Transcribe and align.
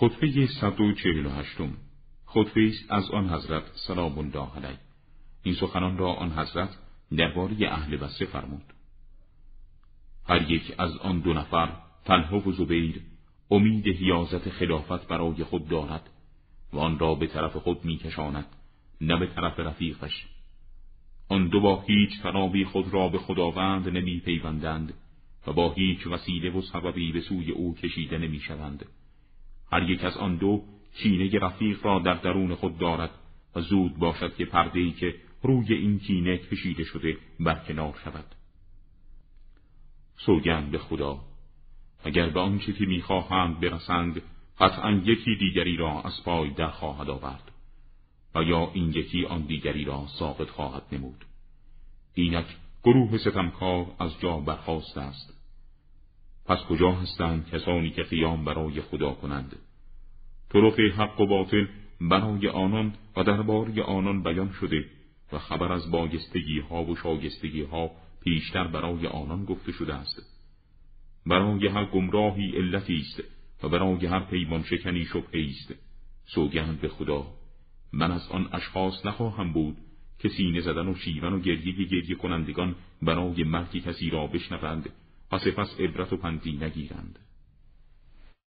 خطبه 0.00 0.46
148 0.46 1.56
خطبه 2.26 2.66
است 2.68 2.92
از 2.92 3.10
آن 3.10 3.30
حضرت 3.30 3.62
سلام 3.74 4.18
الله 4.18 4.56
علیه. 4.56 4.78
این 5.42 5.54
سخنان 5.54 5.98
را 5.98 6.12
آن 6.12 6.30
حضرت 6.30 6.68
درباره 7.16 7.72
اهل 7.72 7.96
بسه 7.96 8.24
فرمود. 8.24 8.62
هر 10.28 10.50
یک 10.50 10.74
از 10.78 10.96
آن 10.96 11.20
دو 11.20 11.32
نفر 11.32 11.72
تنها 12.04 12.48
و 12.48 12.52
زبیر 12.52 13.00
امید 13.50 13.88
حیازت 13.88 14.48
خلافت 14.48 15.08
برای 15.08 15.44
خود 15.44 15.68
دارد 15.68 16.10
و 16.72 16.78
آن 16.78 16.98
را 16.98 17.14
به 17.14 17.26
طرف 17.26 17.56
خود 17.56 17.84
میکشاند 17.84 18.46
نه 19.00 19.16
به 19.16 19.26
طرف 19.26 19.60
رفیقش. 19.60 20.26
آن 21.28 21.48
دو 21.48 21.60
با 21.60 21.84
هیچ 21.86 22.22
تنابی 22.22 22.64
خود 22.64 22.94
را 22.94 23.08
به 23.08 23.18
خداوند 23.18 23.88
نمی 23.88 24.20
پیوندند 24.20 24.94
و 25.46 25.52
با 25.52 25.72
هیچ 25.72 26.06
وسیله 26.06 26.50
و 26.50 26.62
سببی 26.62 27.12
به 27.12 27.20
سوی 27.20 27.50
او 27.50 27.74
کشیده 27.74 28.18
نمی 28.18 28.40
شوند. 28.40 28.86
هر 29.72 29.90
یک 29.90 30.04
از 30.04 30.16
آن 30.16 30.36
دو 30.36 30.64
کینه 30.94 31.38
رفیق 31.38 31.86
را 31.86 31.98
در 31.98 32.14
درون 32.14 32.54
خود 32.54 32.78
دارد 32.78 33.10
و 33.54 33.60
زود 33.60 33.98
باشد 33.98 34.36
که 34.36 34.44
پردهی 34.44 34.92
که 34.92 35.14
روی 35.42 35.74
این 35.74 35.98
کینه 35.98 36.38
کشیده 36.38 36.84
شده 36.84 37.16
برکنار 37.40 37.94
شود. 38.04 38.24
سوگند 40.16 40.70
به 40.70 40.78
خدا 40.78 41.20
اگر 42.04 42.28
به 42.28 42.40
آنچه 42.40 42.72
که 42.72 42.86
می‌خواهند 42.86 43.60
برسند 43.60 44.22
قطعا 44.60 44.90
یکی 45.04 45.36
دیگری 45.36 45.76
را 45.76 46.02
از 46.02 46.24
پای 46.24 46.50
در 46.50 46.70
خواهد 46.70 47.10
آورد 47.10 47.52
و 48.34 48.42
یا 48.42 48.70
این 48.74 48.88
یکی 48.88 49.24
آن 49.24 49.42
دیگری 49.42 49.84
را 49.84 50.06
ساقط 50.18 50.48
خواهد 50.48 50.82
نمود 50.92 51.24
اینک 52.14 52.46
گروه 52.84 53.18
ستمکار 53.18 53.86
از 53.98 54.20
جا 54.20 54.36
برخواست 54.36 54.98
است 54.98 55.37
پس 56.48 56.58
کجا 56.58 56.92
هستند 56.92 57.50
کسانی 57.50 57.90
که 57.90 58.02
قیام 58.02 58.44
برای 58.44 58.80
خدا 58.80 59.10
کنند؟ 59.12 59.56
طرق 60.48 60.80
حق 60.80 61.20
و 61.20 61.26
باطل 61.26 61.66
برای 62.00 62.48
آنان 62.48 62.94
و 63.16 63.22
درباره 63.24 63.82
آنان 63.82 64.22
بیان 64.22 64.52
شده 64.52 64.84
و 65.32 65.38
خبر 65.38 65.72
از 65.72 65.90
باگستگی 65.90 66.60
ها 66.60 66.84
و 66.84 66.96
شاگستگی 66.96 67.62
ها 67.62 67.90
پیشتر 68.24 68.66
برای 68.66 69.06
آنان 69.06 69.44
گفته 69.44 69.72
شده 69.72 69.94
است. 69.94 70.22
برای 71.26 71.66
هر 71.66 71.84
گمراهی 71.84 72.56
علتی 72.56 72.96
است 72.96 73.22
و 73.62 73.68
برای 73.68 74.06
هر 74.06 74.20
پیمان 74.20 74.62
شکنی 74.62 75.04
شبهه 75.04 75.46
است. 75.50 75.74
سوگند 76.24 76.80
به 76.80 76.88
خدا 76.88 77.26
من 77.92 78.12
از 78.12 78.28
آن 78.30 78.48
اشخاص 78.52 79.06
نخواهم 79.06 79.52
بود 79.52 79.76
که 80.18 80.28
سینه 80.28 80.60
زدن 80.60 80.88
و 80.88 80.94
شیون 80.94 81.32
و 81.32 81.40
گریه 81.40 81.84
گریه 81.84 82.14
کنندگان 82.14 82.74
برای 83.02 83.44
مرگ 83.44 83.84
کسی 83.84 84.10
را 84.10 84.26
بشنوند. 84.26 84.90
و 85.32 85.38
سپس 85.38 85.80
عبرت 85.80 86.12
و 86.12 86.16
پندی 86.16 86.52
نگیرند. 86.56 87.18